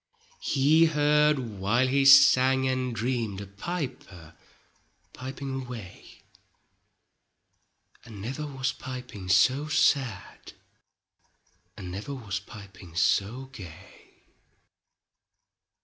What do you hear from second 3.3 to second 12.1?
A piper piping away, And never was piping so sad. And